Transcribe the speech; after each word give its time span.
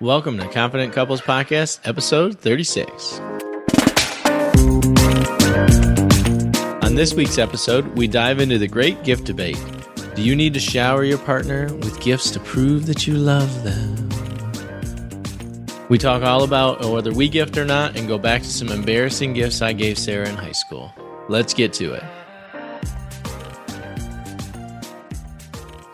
Welcome 0.00 0.38
to 0.38 0.46
Confident 0.46 0.92
Couples 0.92 1.20
Podcast, 1.20 1.80
episode 1.82 2.38
36. 2.38 3.18
On 6.84 6.94
this 6.94 7.14
week's 7.14 7.36
episode, 7.36 7.84
we 7.98 8.06
dive 8.06 8.38
into 8.38 8.58
the 8.58 8.68
great 8.68 9.02
gift 9.02 9.24
debate. 9.24 9.58
Do 10.14 10.22
you 10.22 10.36
need 10.36 10.54
to 10.54 10.60
shower 10.60 11.02
your 11.02 11.18
partner 11.18 11.74
with 11.78 12.00
gifts 12.00 12.30
to 12.30 12.38
prove 12.38 12.86
that 12.86 13.08
you 13.08 13.14
love 13.14 13.64
them? 13.64 14.08
We 15.88 15.98
talk 15.98 16.22
all 16.22 16.44
about 16.44 16.84
oh, 16.84 16.92
whether 16.92 17.12
we 17.12 17.28
gift 17.28 17.58
or 17.58 17.64
not 17.64 17.96
and 17.96 18.06
go 18.06 18.18
back 18.18 18.42
to 18.42 18.48
some 18.48 18.68
embarrassing 18.68 19.32
gifts 19.32 19.62
I 19.62 19.72
gave 19.72 19.98
Sara 19.98 20.28
in 20.28 20.36
high 20.36 20.52
school. 20.52 20.94
Let's 21.28 21.52
get 21.52 21.72
to 21.72 21.94
it. 21.94 22.04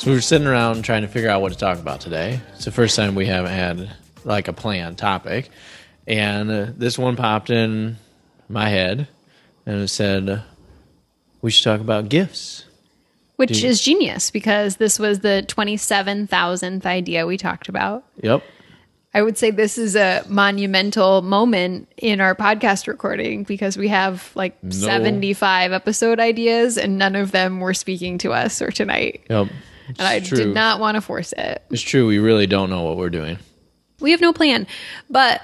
So 0.05 0.11
we 0.11 0.17
were 0.19 0.21
sitting 0.21 0.47
around 0.47 0.85
trying 0.85 1.01
to 1.01 1.09
figure 1.09 1.31
out 1.31 1.41
what 1.41 1.51
to 1.53 1.59
talk 1.59 1.79
about 1.79 1.99
today. 2.03 2.39
It's 2.53 2.67
the 2.67 2.71
first 2.71 2.95
time 2.95 3.15
we 3.15 3.25
haven't 3.25 3.53
had 3.53 3.91
like 4.25 4.49
a 4.49 4.53
planned 4.53 4.99
topic, 4.99 5.49
and 6.07 6.51
uh, 6.51 6.67
this 6.77 6.99
one 6.99 7.17
popped 7.17 7.49
in 7.49 7.97
my 8.51 8.69
head, 8.69 9.09
and 9.65 9.81
it 9.81 9.89
said 9.89 10.43
we 11.41 11.51
should 11.51 11.65
talk 11.65 11.81
about 11.81 12.11
gifts. 12.11 12.67
Which 13.37 13.63
you- 13.63 13.71
is 13.71 13.81
genius 13.81 14.31
because 14.31 14.77
this 14.77 14.99
was 14.99 15.21
the 15.21 15.43
27,000th 15.49 16.85
idea 16.85 17.27
we 17.27 17.39
talked 17.39 17.71
about. 17.71 18.05
Yep. 18.21 18.43
I 19.15 19.23
would 19.23 19.39
say 19.39 19.51
this 19.51 19.79
is 19.79 19.97
a 19.97 20.23
monumental 20.29 21.23
moment 21.23 21.89
in 21.97 22.21
our 22.21 22.35
podcast 22.35 22.89
recording 22.89 23.45
because 23.45 23.79
we 23.79 23.89
have 23.89 24.33
like 24.35 24.55
75 24.69 25.73
episode 25.73 26.21
ideas 26.21 26.77
and 26.77 26.99
none 26.99 27.17
of 27.17 27.33
them 27.33 27.61
were 27.61 27.73
speaking 27.73 28.19
to 28.19 28.35
us 28.35 28.61
or 28.61 28.71
tonight. 28.71 29.25
Yep. 29.31 29.49
And 29.89 30.01
I 30.01 30.21
true. 30.21 30.39
did 30.39 30.55
not 30.55 30.81
want 30.81 30.97
to 30.97 31.01
force 31.01 31.33
it. 31.33 31.63
It's 31.71 31.83
true. 31.83 32.07
We 32.07 32.19
really 32.19 32.47
don't 32.47 32.71
know 32.71 32.83
what 32.83 32.97
we're 32.97 33.11
doing. 33.11 33.39
We 34.01 34.11
have 34.13 34.21
no 34.21 34.33
plan. 34.33 34.67
But 35.11 35.43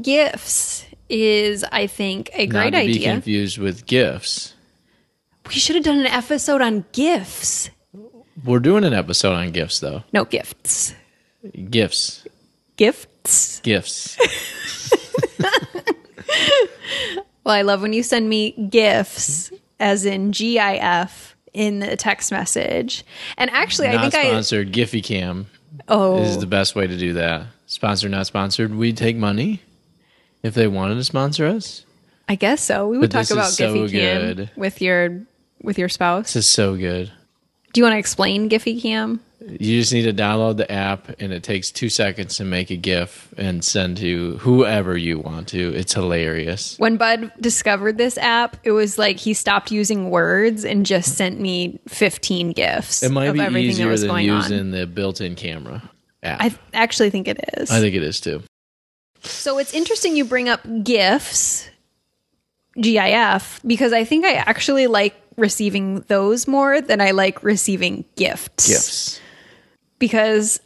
gifts 0.00 0.86
is, 1.08 1.64
I 1.70 1.86
think, 1.86 2.30
a 2.34 2.46
Not 2.46 2.72
great 2.72 2.80
to 2.80 2.86
be 2.98 3.04
confused 3.04 3.58
with 3.58 3.86
gifts. 3.86 4.54
We 5.48 5.54
should 5.54 5.76
have 5.76 5.84
done 5.84 5.98
an 5.98 6.06
episode 6.06 6.62
on 6.62 6.84
gifts. 6.92 7.70
We're 8.44 8.60
doing 8.60 8.84
an 8.84 8.94
episode 8.94 9.34
on 9.34 9.50
gifts, 9.50 9.80
though. 9.80 10.04
No, 10.12 10.24
gifts. 10.24 10.94
Gifts. 11.70 12.26
Gifts. 12.76 13.60
Gifts. 13.60 14.16
Well, 17.44 17.54
I 17.54 17.62
love 17.62 17.82
when 17.82 17.92
you 17.92 18.02
send 18.04 18.28
me 18.28 18.52
GIFs, 18.52 19.52
as 19.80 20.04
in 20.04 20.30
GIF, 20.30 21.31
in 21.52 21.80
the 21.80 21.96
text 21.96 22.30
message. 22.32 23.04
And 23.36 23.50
actually, 23.50 23.88
I 23.88 23.92
not 23.94 24.12
think 24.12 24.14
I. 24.26 24.28
sponsored. 24.28 24.72
Giphy 24.72 25.02
Cam 25.02 25.46
Oh, 25.88 26.18
is 26.22 26.38
the 26.38 26.46
best 26.46 26.74
way 26.74 26.86
to 26.86 26.96
do 26.96 27.14
that. 27.14 27.46
Sponsored, 27.66 28.10
not 28.10 28.26
sponsored. 28.26 28.74
We 28.74 28.92
take 28.92 29.16
money 29.16 29.62
if 30.42 30.54
they 30.54 30.66
wanted 30.66 30.96
to 30.96 31.04
sponsor 31.04 31.46
us. 31.46 31.84
I 32.28 32.34
guess 32.34 32.62
so. 32.62 32.86
We 32.88 32.98
would 32.98 33.10
But 33.10 33.26
talk 33.26 33.30
about 33.30 33.50
so 33.50 33.74
Giphy 33.74 33.90
Cam 33.90 34.20
good. 34.36 34.50
with 34.56 34.80
your 34.82 35.20
with 35.62 35.78
your 35.78 35.88
spouse. 35.88 36.32
This 36.34 36.44
is 36.46 36.48
so 36.52 36.76
good. 36.76 37.10
Do 37.72 37.80
you 37.80 37.84
want 37.84 37.94
to 37.94 37.98
explain 37.98 38.50
Giphy 38.50 38.80
Cam? 38.80 39.20
You 39.46 39.80
just 39.80 39.92
need 39.92 40.02
to 40.02 40.12
download 40.12 40.56
the 40.56 40.70
app, 40.70 41.20
and 41.20 41.32
it 41.32 41.42
takes 41.42 41.70
two 41.70 41.88
seconds 41.88 42.36
to 42.36 42.44
make 42.44 42.70
a 42.70 42.76
GIF 42.76 43.32
and 43.36 43.64
send 43.64 43.96
to 43.98 44.36
whoever 44.38 44.96
you 44.96 45.18
want 45.18 45.48
to. 45.48 45.74
It's 45.74 45.92
hilarious. 45.94 46.78
When 46.78 46.96
Bud 46.96 47.32
discovered 47.40 47.98
this 47.98 48.16
app, 48.18 48.56
it 48.64 48.72
was 48.72 48.98
like 48.98 49.18
he 49.18 49.34
stopped 49.34 49.70
using 49.70 50.10
words 50.10 50.64
and 50.64 50.86
just 50.86 51.16
sent 51.16 51.40
me 51.40 51.80
15 51.88 52.52
GIFs 52.52 53.02
It 53.02 53.10
might 53.10 53.26
of 53.26 53.34
be 53.34 53.40
everything 53.40 53.68
that 53.68 53.72
easier 53.72 53.88
was 53.88 54.02
than 54.02 54.10
going 54.10 54.26
using 54.26 54.60
on. 54.60 54.70
the 54.70 54.86
built-in 54.86 55.34
camera 55.34 55.82
app. 56.22 56.40
I 56.40 56.46
I, 56.46 56.54
actually 56.74 57.10
think 57.10 57.28
it 57.28 57.40
is. 57.56 57.70
I 57.70 57.80
think 57.80 57.94
it 57.94 58.02
is 58.02 58.20
too. 58.20 58.42
So 59.22 59.58
it's 59.58 59.72
interesting 59.74 60.16
you 60.16 60.24
bring 60.24 60.48
up 60.48 60.60
GIFs, 60.82 61.68
GIF, 62.80 63.60
because 63.66 63.92
I 63.92 64.04
think 64.04 64.24
I 64.24 64.34
actually 64.34 64.86
like 64.86 65.14
receiving 65.36 66.00
those 66.08 66.46
more 66.46 66.80
than 66.80 67.00
I 67.00 67.12
like 67.12 67.42
receiving 67.42 68.04
gifts. 68.16 68.68
Gifts. 68.68 69.20
Because 70.02 70.58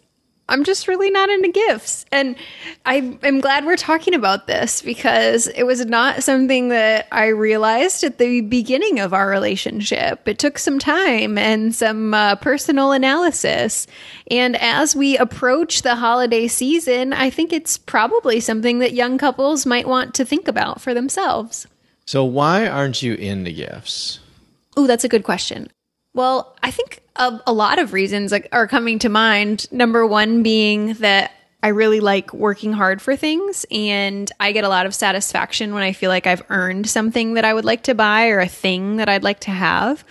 I'm 0.48 0.62
just 0.62 0.86
really 0.86 1.10
not 1.10 1.28
into 1.28 1.48
gifts. 1.48 2.06
And 2.12 2.36
I 2.84 3.19
am 3.22 3.41
glad 3.41 3.66
we're 3.66 3.76
talking 3.76 4.14
about 4.14 4.47
this 4.47 4.80
because 4.80 5.48
it 5.48 5.64
was 5.64 5.84
not 5.84 6.22
something 6.22 6.69
that 6.69 7.08
I 7.10 7.26
realized 7.28 8.04
at 8.04 8.19
the 8.19 8.42
beginning 8.42 9.00
of 9.00 9.12
our 9.12 9.28
relationship. 9.28 10.26
It 10.28 10.38
took 10.38 10.58
some 10.58 10.78
time 10.78 11.36
and 11.36 11.75
some 11.75 12.14
uh, 12.14 12.36
personal 12.36 12.92
analysis. 12.92 13.88
And 14.30 14.56
as 14.56 14.94
we 14.94 15.19
approach 15.19 15.82
the 15.82 15.96
holiday 15.96 16.46
season, 16.46 17.12
I 17.12 17.28
think 17.28 17.52
it's 17.52 17.76
probably 17.76 18.38
something 18.38 18.78
that 18.78 18.92
young 18.92 19.19
couples 19.19 19.66
might 19.66 19.88
want 19.88 20.14
to 20.14 20.25
think 20.25 20.46
about 20.46 20.80
for 20.80 20.94
themselves. 20.94 21.66
So 22.04 22.25
why 22.25 22.69
aren't 22.69 23.02
you 23.02 23.14
into 23.14 23.50
gifts? 23.50 24.20
Oh, 24.76 24.86
that's 24.86 25.04
a 25.04 25.08
good 25.08 25.25
question. 25.25 25.69
Well, 26.14 26.56
I 26.62 26.70
think 26.70 27.02
a, 27.19 27.43
a 27.47 27.53
lot 27.53 27.78
of 27.78 27.93
reasons 27.93 28.32
like, 28.32 28.49
are 28.53 28.66
coming 28.66 28.99
to 29.00 29.09
mind. 29.09 29.71
Number 29.72 30.06
one 30.06 30.43
being 30.43 30.94
that 30.94 31.32
I 31.62 31.69
really 31.69 32.00
like 32.00 32.32
working 32.32 32.72
hard 32.72 33.03
for 33.03 33.16
things, 33.16 33.66
and 33.71 34.31
I 34.38 34.53
get 34.53 34.65
a 34.65 34.69
lot 34.69 34.87
of 34.87 34.94
satisfaction 34.94 35.75
when 35.75 35.82
I 35.82 35.93
feel 35.93 36.10
like 36.10 36.26
I've 36.26 36.44
earned 36.49 36.88
something 36.88 37.34
that 37.34 37.44
I 37.44 37.55
would 37.55 37.65
like 37.65 37.84
to 37.84 37.94
buy 37.94 38.28
or 38.28 38.38
a 38.38 38.47
thing 38.47 38.97
that 38.97 39.09
I'd 39.09 39.25
like 39.25 39.41
to 39.41 39.50
have. 39.50 40.05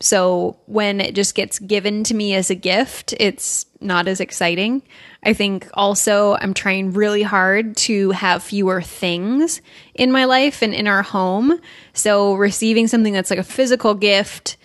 So 0.00 0.58
when 0.66 1.00
it 1.00 1.14
just 1.14 1.34
gets 1.34 1.58
given 1.58 2.04
to 2.04 2.14
me 2.14 2.34
as 2.34 2.50
a 2.50 2.54
gift, 2.54 3.14
it's 3.18 3.66
not 3.80 4.06
as 4.06 4.20
exciting. 4.20 4.82
I 5.24 5.32
think 5.32 5.68
also 5.74 6.36
I'm 6.40 6.54
trying 6.54 6.92
really 6.92 7.22
hard 7.22 7.76
to 7.78 8.10
have 8.12 8.42
fewer 8.42 8.80
things 8.80 9.60
in 9.94 10.12
my 10.12 10.24
life 10.24 10.62
and 10.62 10.72
in 10.72 10.86
our 10.86 11.02
home. 11.02 11.60
So 11.94 12.34
receiving 12.34 12.86
something 12.86 13.12
that's 13.12 13.30
like 13.30 13.40
a 13.40 13.44
physical 13.44 13.94
gift 13.94 14.56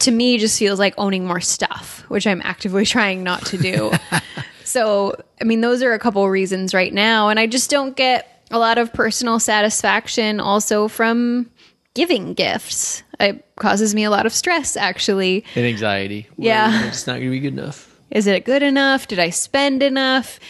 to 0.00 0.10
me 0.10 0.38
just 0.38 0.58
feels 0.58 0.78
like 0.78 0.94
owning 0.98 1.26
more 1.26 1.40
stuff, 1.40 2.04
which 2.08 2.26
I'm 2.26 2.40
actively 2.44 2.84
trying 2.96 3.22
not 3.22 3.44
to 3.46 3.58
do. 3.58 3.92
so, 4.64 5.20
I 5.40 5.44
mean, 5.44 5.60
those 5.60 5.82
are 5.82 5.92
a 5.92 5.98
couple 5.98 6.28
reasons 6.28 6.74
right 6.74 6.92
now. 6.92 7.28
And 7.28 7.38
I 7.38 7.46
just 7.46 7.70
don't 7.70 7.96
get 7.96 8.44
a 8.50 8.58
lot 8.58 8.78
of 8.78 8.92
personal 8.92 9.38
satisfaction 9.40 10.40
also 10.40 10.88
from 10.88 11.50
giving 11.94 12.34
gifts. 12.34 13.02
It 13.20 13.44
causes 13.56 13.94
me 13.94 14.04
a 14.04 14.10
lot 14.10 14.26
of 14.26 14.32
stress, 14.32 14.76
actually. 14.76 15.44
And 15.54 15.66
anxiety. 15.66 16.28
Yeah. 16.36 16.86
It's 16.86 17.06
not 17.06 17.14
going 17.14 17.26
to 17.26 17.30
be 17.30 17.40
good 17.40 17.58
enough. 17.58 17.96
Is 18.10 18.26
it 18.26 18.44
good 18.44 18.62
enough? 18.62 19.08
Did 19.08 19.18
I 19.18 19.30
spend 19.30 19.82
enough? 19.82 20.40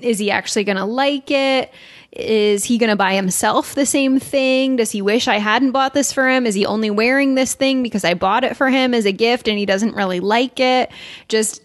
Is 0.00 0.18
he 0.18 0.30
actually 0.30 0.64
going 0.64 0.76
to 0.76 0.84
like 0.84 1.30
it? 1.30 1.72
Is 2.18 2.64
he 2.64 2.78
going 2.78 2.90
to 2.90 2.96
buy 2.96 3.14
himself 3.14 3.74
the 3.74 3.86
same 3.86 4.18
thing? 4.18 4.76
Does 4.76 4.90
he 4.90 5.00
wish 5.00 5.28
I 5.28 5.38
hadn't 5.38 5.70
bought 5.70 5.94
this 5.94 6.12
for 6.12 6.28
him? 6.28 6.46
Is 6.46 6.54
he 6.54 6.66
only 6.66 6.90
wearing 6.90 7.36
this 7.36 7.54
thing 7.54 7.82
because 7.82 8.04
I 8.04 8.14
bought 8.14 8.42
it 8.42 8.56
for 8.56 8.68
him 8.68 8.92
as 8.92 9.06
a 9.06 9.12
gift 9.12 9.46
and 9.46 9.56
he 9.56 9.66
doesn't 9.66 9.94
really 9.94 10.18
like 10.18 10.58
it? 10.58 10.90
Just 11.28 11.62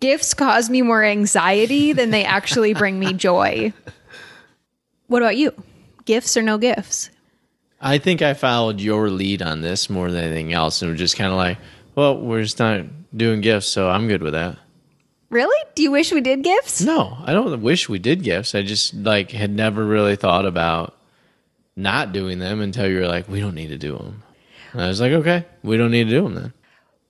gifts 0.00 0.32
cause 0.32 0.70
me 0.70 0.80
more 0.80 1.04
anxiety 1.04 1.92
than 1.92 2.10
they 2.10 2.24
actually 2.24 2.72
bring 2.72 2.98
me 2.98 3.12
joy. 3.12 3.72
What 5.08 5.20
about 5.22 5.36
you? 5.36 5.52
Gifts 6.06 6.38
or 6.38 6.42
no 6.42 6.56
gifts? 6.56 7.10
I 7.82 7.98
think 7.98 8.22
I 8.22 8.34
followed 8.34 8.80
your 8.80 9.10
lead 9.10 9.42
on 9.42 9.60
this 9.60 9.90
more 9.90 10.10
than 10.10 10.24
anything 10.24 10.52
else, 10.52 10.82
and 10.82 10.90
was 10.90 10.98
just 10.98 11.16
kind 11.16 11.30
of 11.30 11.36
like, 11.36 11.58
well, 11.94 12.18
we're 12.18 12.42
just 12.42 12.58
not 12.58 12.84
doing 13.16 13.40
gifts, 13.40 13.68
so 13.68 13.88
I'm 13.88 14.08
good 14.08 14.22
with 14.22 14.34
that. 14.34 14.58
Really? 15.30 15.56
Do 15.76 15.82
you 15.82 15.92
wish 15.92 16.12
we 16.12 16.20
did 16.20 16.42
gifts? 16.42 16.82
No, 16.82 17.16
I 17.24 17.32
don't 17.32 17.62
wish 17.62 17.88
we 17.88 18.00
did 18.00 18.24
gifts. 18.24 18.54
I 18.54 18.62
just 18.62 18.94
like 18.94 19.30
had 19.30 19.50
never 19.54 19.84
really 19.84 20.16
thought 20.16 20.44
about 20.44 20.96
not 21.76 22.12
doing 22.12 22.40
them 22.40 22.60
until 22.60 22.88
you 22.88 22.98
were 22.98 23.06
like, 23.06 23.28
we 23.28 23.40
don't 23.40 23.54
need 23.54 23.68
to 23.68 23.78
do 23.78 23.96
them. 23.96 24.22
And 24.72 24.82
I 24.82 24.88
was 24.88 25.00
like, 25.00 25.12
okay, 25.12 25.46
we 25.62 25.76
don't 25.76 25.92
need 25.92 26.04
to 26.04 26.10
do 26.10 26.22
them 26.24 26.34
then. 26.34 26.52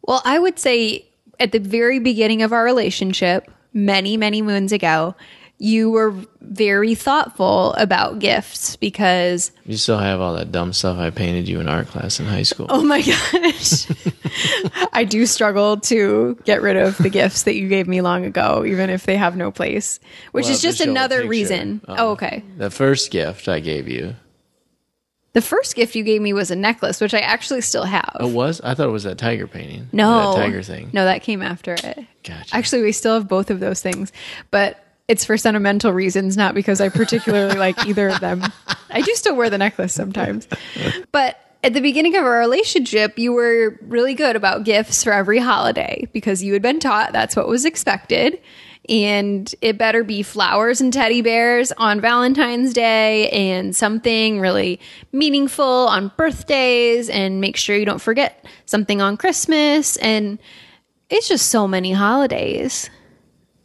Well, 0.03 0.21
I 0.25 0.39
would 0.39 0.59
say 0.59 1.07
at 1.39 1.53
the 1.53 1.59
very 1.59 1.99
beginning 1.99 2.43
of 2.43 2.53
our 2.53 2.63
relationship, 2.63 3.51
many, 3.73 4.17
many 4.17 4.43
moons 4.43 4.73
ago, 4.73 5.15
you 5.63 5.91
were 5.91 6.15
very 6.41 6.95
thoughtful 6.95 7.75
about 7.75 8.19
gifts 8.19 8.77
because, 8.77 9.53
You 9.67 9.77
still 9.77 9.99
have 9.99 10.19
all 10.19 10.35
that 10.35 10.51
dumb 10.51 10.73
stuff 10.73 10.99
I 10.99 11.11
painted 11.11 11.47
you 11.49 11.61
in 11.61 11.69
art 11.69 11.87
class 11.89 12.19
in 12.19 12.25
high 12.25 12.45
school. 12.45 12.67
oh 12.71 12.83
my 12.83 13.03
gosh, 13.43 13.87
I 14.95 15.05
do 15.05 15.27
struggle 15.27 15.77
to 15.81 16.39
get 16.47 16.63
rid 16.63 16.77
of 16.77 16.97
the 16.97 17.11
gifts 17.11 17.43
that 17.43 17.57
you 17.57 17.69
gave 17.69 17.87
me 17.87 18.01
long 18.01 18.25
ago, 18.25 18.65
even 18.67 18.89
if 18.89 19.05
they 19.05 19.19
have 19.19 19.37
no 19.37 19.51
place, 19.51 20.01
which 20.33 20.47
We'll 20.47 20.55
is 20.55 20.63
just 20.63 20.81
another 20.81 21.29
reason. 21.29 21.83
Um, 21.87 21.97
oh, 21.99 22.11
okay. 22.13 22.43
The 22.57 22.71
first 22.71 23.11
gift 23.11 23.47
I 23.47 23.61
gave 23.61 23.87
you. 23.87 24.17
The 25.35 25.43
first 25.43 25.77
gift 25.77 25.95
you 25.95 26.03
gave 26.03 26.23
me 26.23 26.33
was 26.33 26.51
a 26.51 26.57
necklace, 26.57 27.03
which 27.03 27.15
I 27.15 27.21
actually 27.21 27.61
still 27.61 27.85
have. 27.85 28.17
It 28.19 28.31
was? 28.31 28.61
I 28.63 28.75
thought 28.75 28.89
it 28.89 28.93
was 28.93 29.05
that 29.05 29.19
tiger 29.19 29.47
painting. 29.47 29.89
no, 29.93 30.33
That 30.35 30.41
tiger 30.43 30.63
thing. 30.63 30.89
No, 30.95 31.05
that 31.05 31.23
came 31.23 31.43
after 31.43 31.75
it. 31.75 31.99
Gotcha. 32.25 32.57
Actually, 32.57 32.83
we 32.83 32.93
still 32.93 33.15
have 33.15 33.29
both 33.29 33.51
of 33.51 33.61
those 33.61 33.81
things, 33.83 34.11
but 34.51 34.83
it's 35.11 35.25
for 35.25 35.37
sentimental 35.37 35.93
reasons, 35.93 36.37
not 36.37 36.55
because 36.55 36.81
I 36.81 36.89
particularly 36.89 37.59
like 37.59 37.85
either 37.85 38.11
of 38.11 38.21
them. 38.21 38.45
I 38.91 39.01
do 39.01 39.13
still 39.17 39.35
wear 39.35 39.51
the 39.51 39.59
necklace 39.59 39.93
sometimes. 39.93 40.47
But 41.11 41.37
at 41.65 41.75
the 41.75 41.81
beginning 41.81 42.17
of 42.17 42.23
our 42.23 42.39
relationship, 42.39 43.19
you 43.19 43.33
were 43.33 43.77
really 43.83 44.15
good 44.15 44.37
about 44.37 44.63
gifts 44.63 45.03
for 45.03 45.13
every 45.13 45.41
holiday 45.41 46.09
because 46.13 46.45
you 46.45 46.53
had 46.53 46.63
been 46.63 46.79
taught 46.79 47.13
that's 47.13 47.35
what 47.35 47.49
was 47.49 47.65
expected. 47.65 48.41
And 48.89 49.53
it 49.61 49.77
better 49.77 50.05
be 50.05 50.23
flowers 50.23 50.81
and 50.81 50.93
teddy 50.93 51.23
bears 51.23 51.73
on 51.73 52.01
Valentine's 52.01 52.73
Day 52.73 53.31
and 53.31 53.75
something 53.75 54.39
really 54.39 54.79
meaningful 55.11 55.89
on 55.89 56.13
birthdays. 56.17 57.11
And 57.11 57.41
make 57.41 57.57
sure 57.57 57.77
you 57.77 57.85
don't 57.85 58.01
forget 58.01 58.45
something 58.65 59.03
on 59.03 59.17
Christmas. 59.17 59.97
And 59.97 60.39
it's 61.09 61.27
just 61.27 61.49
so 61.49 61.67
many 61.67 61.91
holidays. 61.91 62.89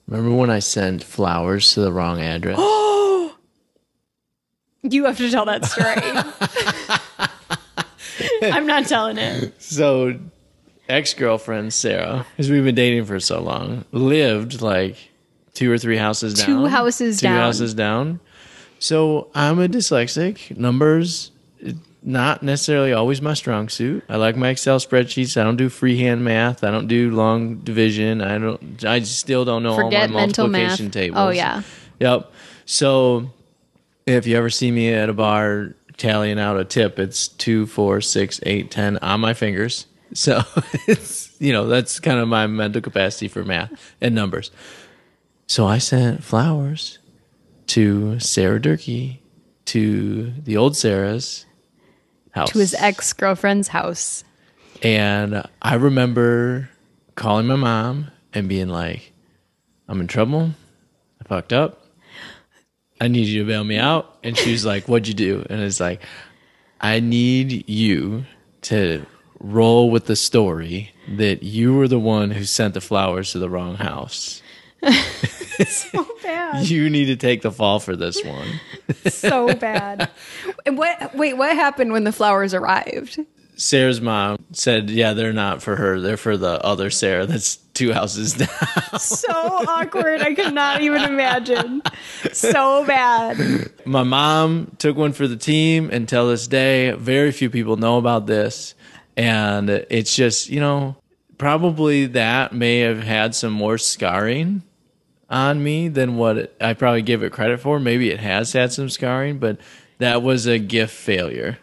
Remember 0.08 0.36
when 0.36 0.50
I 0.50 0.60
sent 0.60 1.04
flowers 1.04 1.74
to 1.74 1.82
the 1.82 1.92
wrong 1.92 2.22
address? 2.22 2.58
Oh, 2.60 3.36
You 4.84 5.06
have 5.06 5.18
to 5.18 5.32
tell 5.32 5.46
that 5.46 5.66
story. 5.66 5.96
I'm 8.52 8.68
not 8.68 8.86
telling 8.86 9.18
it. 9.18 9.60
so, 9.62 10.20
ex 10.88 11.14
girlfriend 11.16 11.74
Sarah, 11.74 12.26
because 12.36 12.52
we've 12.52 12.64
been 12.64 12.76
dating 12.76 13.06
for 13.06 13.20
so 13.20 13.42
long, 13.42 13.84
lived 13.92 14.62
like 14.62 14.98
two 15.56 15.72
or 15.72 15.78
three 15.80 15.98
houses 15.98 16.36
down. 16.36 16.46
Two 16.46 16.66
houses 16.68 17.20
two 17.20 17.24
down. 17.28 17.38
houses 17.40 17.74
down. 17.74 18.20
So 18.78 19.30
I'm 19.34 19.60
a 19.60 19.68
dyslexic. 19.68 20.56
Numbers 20.56 21.32
not 22.06 22.44
necessarily 22.44 22.94
always 22.94 23.20
my 23.20 23.34
strong 23.34 23.68
suit. 23.68 24.04
I 24.08 24.18
like 24.18 24.36
my 24.36 24.50
Excel 24.50 24.80
spreadsheets. 24.80 25.40
I 25.42 25.44
don't 25.44 25.56
do 25.56 25.70
freehand 25.70 26.24
math. 26.24 26.64
I 26.64 26.70
don't 26.70 26.88
do 26.88 27.10
long 27.10 27.58
division. 27.58 28.22
I 28.22 28.38
don't. 28.38 28.86
I 28.86 29.02
still 29.02 29.44
don't 29.44 29.64
know 29.64 29.76
Forget 29.76 30.10
all 30.10 30.14
my 30.14 30.22
multiplication 30.22 30.92
tables. 30.92 31.18
Oh, 31.20 31.30
yeah. 31.30 31.64
Yep. 32.00 32.32
So 32.66 33.32
if 34.06 34.28
you 34.28 34.38
ever 34.38 34.52
see 34.52 34.70
me 34.70 34.94
at 34.94 35.10
a 35.10 35.14
bar 35.14 35.74
tallying 35.98 36.40
out 36.40 36.60
a 36.60 36.64
tip, 36.64 37.00
it's 37.00 37.28
two, 37.28 37.66
four, 37.66 38.02
six, 38.02 38.40
eight, 38.44 38.70
ten 38.70 38.98
on 39.00 39.20
my 39.20 39.34
fingers. 39.34 39.88
So 40.14 40.44
it's 40.88 41.36
you 41.42 41.52
know 41.52 41.68
that's 41.68 42.00
kind 42.00 42.20
of 42.20 42.30
my 42.30 42.48
mental 42.48 42.80
capacity 42.82 43.28
for 43.28 43.44
math 43.44 43.94
and 44.00 44.16
numbers. 44.16 44.50
So 45.48 45.66
I 45.66 45.80
sent 45.80 46.24
flowers 46.24 47.00
to 47.68 48.20
Sarah 48.20 48.62
Durkee 48.62 49.22
to 49.66 50.32
the 50.32 50.56
old 50.56 50.78
Sarah's 50.78 51.46
house 52.36 52.52
To 52.52 52.60
his 52.60 52.74
ex 52.76 53.14
girlfriend's 53.14 53.70
house. 53.70 54.24
and 54.84 55.44
I 55.62 55.76
remember 55.76 56.70
calling 57.16 57.48
my 57.48 57.56
mom 57.56 58.12
and 58.34 58.48
being 58.50 58.68
like, 58.70 59.12
I'm 59.88 60.02
in 60.02 60.08
trouble. 60.08 60.52
I 61.22 61.28
fucked 61.28 61.54
up. 61.54 61.82
I 63.00 63.08
need 63.08 63.28
you 63.28 63.44
to 63.44 63.48
bail 63.48 63.64
me 63.64 63.78
out. 63.78 64.18
And 64.24 64.38
she 64.38 64.52
was 64.52 64.66
like, 64.66 64.88
What'd 64.88 65.08
you 65.08 65.14
do? 65.14 65.46
And 65.50 65.62
it's 65.62 65.80
like, 65.80 66.02
I 66.82 67.00
need 67.00 67.68
you 67.70 68.26
to 68.64 69.06
roll 69.40 69.90
with 69.92 70.06
the 70.06 70.16
story 70.16 70.92
that 71.08 71.44
you 71.44 71.74
were 71.76 71.88
the 71.88 72.00
one 72.00 72.32
who 72.32 72.44
sent 72.46 72.74
the 72.74 72.82
flowers 72.82 73.32
to 73.32 73.40
the 73.40 73.50
wrong 73.50 73.76
house. 73.76 74.42
So 75.66 76.06
bad. 76.26 76.68
You 76.68 76.90
need 76.90 77.06
to 77.06 77.16
take 77.16 77.42
the 77.42 77.52
fall 77.52 77.80
for 77.80 77.96
this 77.96 78.24
one. 78.24 78.48
so 79.08 79.54
bad. 79.56 80.10
And 80.66 80.78
what 80.78 81.16
wait, 81.16 81.36
what 81.36 81.56
happened 81.56 81.92
when 81.92 82.04
the 82.04 82.12
flowers 82.12 82.54
arrived? 82.54 83.20
Sara's 83.58 84.02
mom 84.02 84.38
said, 84.52 84.90
Yeah, 84.90 85.14
they're 85.14 85.34
not 85.34 85.62
for 85.62 85.76
her. 85.76 86.00
They're 86.02 86.18
for 86.18 86.38
the 86.38 86.62
other 86.64 86.90
Sarah 86.90 87.26
that's 87.26 87.56
two 87.74 87.94
houses 87.94 88.34
down. 88.34 89.00
So 89.00 89.32
awkward. 89.32 90.22
I 90.22 90.34
could 90.34 90.54
not 90.54 90.82
even 90.82 91.04
imagine. 91.04 91.82
So 92.34 92.86
bad. 92.86 93.72
My 93.86 94.04
mom 94.04 94.76
took 94.78 94.98
one 94.98 95.14
for 95.14 95.28
the 95.28 95.38
team 95.38 95.90
until 95.90 96.30
this 96.30 96.48
day. 96.48 96.92
Very 96.92 97.32
few 97.32 97.50
people 97.50 97.78
know 97.78 97.98
about 97.98 98.26
this. 98.28 98.76
And 99.18 99.70
it's 99.70 100.14
just, 100.14 100.50
you 100.50 100.60
know, 100.60 100.98
probably 101.38 102.08
that 102.08 102.54
may 102.54 102.80
have 102.80 103.02
had 103.04 103.36
some 103.36 103.54
more 103.54 103.78
scarring 103.78 104.64
on 105.36 105.62
me 105.62 105.90
than 105.90 106.16
what 106.16 106.56
I 106.62 106.74
probably 106.74 107.02
give 107.02 107.22
it 107.22 107.34
credit 107.34 107.60
for. 107.60 107.78
Maybe 107.78 108.10
it 108.10 108.22
has 108.22 108.54
had 108.54 108.72
some 108.72 108.90
scarring, 108.90 109.38
but 109.38 109.58
that 109.98 110.24
was 110.24 110.48
a 110.48 110.58
gift 110.58 110.96
failure. 110.96 111.60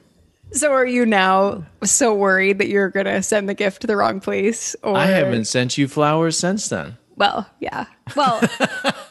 So 0.52 0.72
are 0.72 0.86
you 0.86 1.06
now 1.06 1.64
so 1.82 2.14
worried 2.14 2.58
that 2.58 2.68
you're 2.68 2.90
gonna 2.90 3.22
send 3.22 3.48
the 3.48 3.54
gift 3.54 3.80
to 3.80 3.86
the 3.86 3.96
wrong 3.96 4.20
place? 4.20 4.76
Or 4.82 4.94
I 4.94 5.06
haven't 5.06 5.46
sent 5.46 5.78
you 5.78 5.88
flowers 5.88 6.38
since 6.38 6.68
then. 6.68 6.98
Well, 7.16 7.48
yeah. 7.60 7.86
Well, 8.14 8.42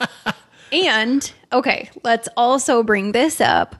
and 0.71 1.31
okay, 1.51 1.89
let's 2.03 2.29
also 2.37 2.83
bring 2.83 3.13
this 3.13 3.41
up. 3.41 3.75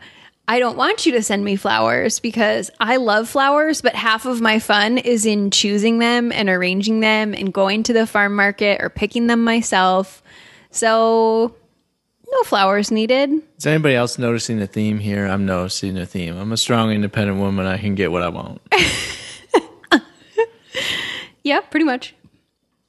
I 0.47 0.57
don't 0.57 0.77
want 0.77 1.05
you 1.05 1.11
to 1.11 1.21
send 1.21 1.45
me 1.45 1.55
flowers 1.55 2.19
because 2.19 2.71
I 2.79 2.97
love 2.97 3.29
flowers, 3.29 3.81
but 3.81 3.93
half 3.93 4.25
of 4.25 4.41
my 4.41 4.57
fun 4.57 4.97
is 4.97 5.27
in 5.27 5.51
choosing 5.51 5.99
them 5.99 6.31
and 6.31 6.49
arranging 6.49 7.01
them 7.01 7.35
and 7.35 7.53
going 7.53 7.83
to 7.83 7.93
the 7.93 8.07
farm 8.07 8.35
market 8.35 8.81
or 8.81 8.89
picking 8.89 9.27
them 9.27 9.43
myself. 9.43 10.23
So, 10.71 11.55
no 12.31 12.43
flowers 12.43 12.91
needed. 12.91 13.29
Is 13.57 13.65
anybody 13.67 13.95
else 13.95 14.17
noticing 14.17 14.61
a 14.61 14.67
theme 14.67 14.99
here? 14.99 15.25
I'm 15.27 15.45
noticing 15.45 15.97
a 15.97 16.05
theme. 16.05 16.37
I'm 16.37 16.51
a 16.51 16.57
strong, 16.57 16.91
independent 16.91 17.39
woman. 17.39 17.65
I 17.65 17.77
can 17.77 17.95
get 17.95 18.11
what 18.11 18.23
I 18.23 18.29
want. 18.29 18.61
Yeah, 21.43 21.61
pretty 21.61 21.85
much. 21.85 22.13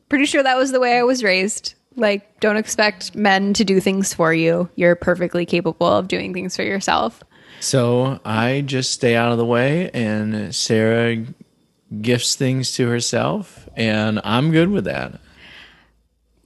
Pretty 0.08 0.26
sure 0.26 0.42
that 0.42 0.56
was 0.56 0.72
the 0.72 0.80
way 0.80 0.98
I 0.98 1.02
was 1.02 1.24
raised. 1.24 1.74
Like, 1.96 2.40
don't 2.40 2.56
expect 2.56 3.14
men 3.14 3.54
to 3.54 3.64
do 3.64 3.80
things 3.80 4.12
for 4.12 4.32
you. 4.32 4.68
You're 4.76 4.94
perfectly 4.94 5.46
capable 5.46 5.86
of 5.86 6.08
doing 6.08 6.32
things 6.34 6.56
for 6.56 6.62
yourself. 6.62 7.22
So 7.60 8.20
I 8.24 8.62
just 8.62 8.92
stay 8.92 9.14
out 9.14 9.32
of 9.32 9.38
the 9.38 9.44
way, 9.46 9.90
and 9.92 10.54
Sara 10.54 11.24
gifts 12.00 12.34
things 12.34 12.72
to 12.72 12.88
herself, 12.88 13.68
and 13.76 14.20
I'm 14.24 14.50
good 14.50 14.68
with 14.68 14.84
that. 14.84 15.20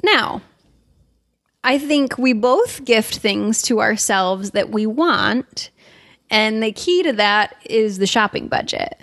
Now, 0.03 0.43
I 1.67 1.79
think 1.79 2.17
we 2.17 2.33
both 2.33 2.85
gift 2.85 3.19
things 3.19 3.61
to 3.63 3.81
ourselves 3.81 4.53
that 4.53 4.71
we 4.71 4.87
want. 4.87 5.71
And 6.31 6.63
the 6.63 6.71
key 6.71 7.03
to 7.03 7.13
that 7.15 7.57
is 7.65 7.99
the 7.99 8.07
shopping 8.07 8.47
budget, 8.47 9.01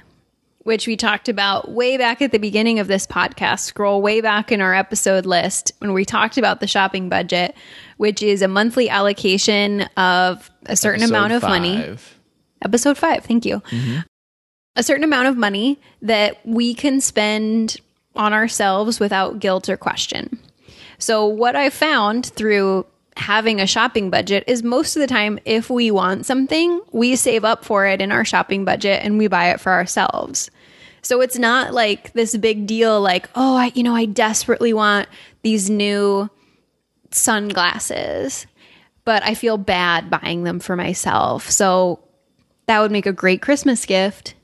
which 0.59 0.87
we 0.87 0.95
talked 0.95 1.27
about 1.27 1.71
way 1.71 1.97
back 1.97 2.21
at 2.21 2.31
the 2.31 2.37
beginning 2.37 2.79
of 2.79 2.87
this 2.87 3.05
podcast. 3.05 3.59
Scroll 3.59 4.01
way 4.01 4.21
back 4.21 4.49
in 4.49 4.61
our 4.61 4.73
episode 4.73 5.25
list 5.25 5.73
when 5.79 5.91
we 5.91 6.05
talked 6.05 6.37
about 6.37 6.61
the 6.61 6.67
shopping 6.67 7.09
budget, 7.09 7.53
which 7.97 8.23
is 8.23 8.41
a 8.41 8.47
monthly 8.47 8.89
allocation 8.89 9.81
of 9.97 10.49
a 10.65 10.77
certain 10.77 11.01
Episode 11.01 11.15
amount 11.15 11.33
of 11.33 11.41
money. 11.41 11.97
Episode 12.61 12.97
five, 12.97 13.25
thank 13.25 13.45
you. 13.45 13.59
Mm-hmm. 13.59 13.99
A 14.77 14.83
certain 14.83 15.03
amount 15.03 15.27
of 15.27 15.35
money 15.35 15.81
that 16.01 16.39
we 16.45 16.73
can 16.73 17.01
spend 17.01 17.75
on 18.15 18.31
ourselves 18.31 19.01
without 19.01 19.39
guilt 19.39 19.67
or 19.67 19.75
question. 19.75 20.39
So, 21.03 21.25
what 21.25 21.57
I 21.57 21.69
found 21.69 22.27
through 22.27 22.85
having 23.17 23.59
a 23.59 23.67
shopping 23.67 24.09
budget 24.09 24.45
is 24.47 24.63
most 24.63 24.95
of 24.95 25.01
the 25.01 25.07
time, 25.07 25.37
if 25.43 25.69
we 25.69 25.91
want 25.91 26.25
something, 26.25 26.79
we 26.93 27.17
save 27.17 27.43
up 27.43 27.65
for 27.65 27.85
it 27.85 27.99
in 28.01 28.09
our 28.09 28.23
shopping 28.23 28.63
budget 28.63 29.03
and 29.03 29.17
we 29.17 29.27
buy 29.27 29.49
it 29.49 29.59
for 29.59 29.73
ourselves. 29.73 30.49
So, 31.01 31.19
it's 31.19 31.37
not 31.37 31.73
like 31.73 32.13
this 32.13 32.37
big 32.37 32.67
deal, 32.67 33.01
like, 33.01 33.29
oh, 33.35 33.57
I, 33.57 33.73
you 33.75 33.83
know, 33.83 33.93
I 33.93 34.05
desperately 34.05 34.71
want 34.71 35.09
these 35.41 35.69
new 35.69 36.29
sunglasses, 37.11 38.47
but 39.03 39.23
I 39.23 39.33
feel 39.33 39.57
bad 39.57 40.09
buying 40.09 40.45
them 40.45 40.61
for 40.61 40.77
myself. 40.77 41.49
So, 41.49 41.99
that 42.67 42.79
would 42.79 42.91
make 42.91 43.07
a 43.07 43.11
great 43.11 43.41
Christmas 43.41 43.85
gift 43.85 44.35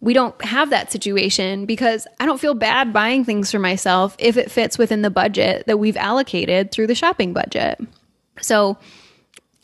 we 0.00 0.12
don't 0.12 0.40
have 0.44 0.70
that 0.70 0.92
situation 0.92 1.66
because 1.66 2.06
I 2.20 2.26
don't 2.26 2.40
feel 2.40 2.54
bad 2.54 2.92
buying 2.92 3.24
things 3.24 3.50
for 3.50 3.58
myself 3.58 4.14
if 4.18 4.36
it 4.36 4.50
fits 4.50 4.78
within 4.78 5.02
the 5.02 5.10
budget 5.10 5.66
that 5.66 5.78
we've 5.78 5.96
allocated 5.96 6.70
through 6.70 6.86
the 6.86 6.94
shopping 6.94 7.32
budget. 7.32 7.80
So 8.40 8.78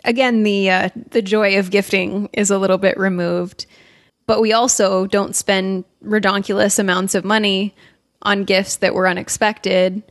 again, 0.04 0.42
the 0.42 0.70
uh, 0.70 0.88
the 1.10 1.22
joy 1.22 1.58
of 1.58 1.70
gifting 1.70 2.28
is 2.32 2.50
a 2.50 2.58
little 2.58 2.78
bit 2.78 2.98
removed, 2.98 3.66
but 4.26 4.40
we 4.40 4.52
also 4.52 5.06
don't 5.06 5.36
spend 5.36 5.84
redonkulous 6.04 6.78
amounts 6.78 7.14
of 7.14 7.24
money 7.24 7.74
on 8.22 8.44
gifts 8.44 8.76
that 8.76 8.94
were 8.94 9.06
unexpected 9.06 10.02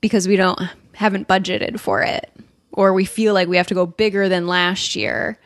because 0.00 0.28
we 0.28 0.36
don't 0.36 0.60
haven't 0.92 1.26
budgeted 1.26 1.80
for 1.80 2.02
it 2.02 2.30
or 2.72 2.92
we 2.92 3.04
feel 3.04 3.32
like 3.32 3.48
we 3.48 3.56
have 3.56 3.66
to 3.68 3.74
go 3.74 3.86
bigger 3.86 4.28
than 4.28 4.46
last 4.46 4.94
year 4.94 5.38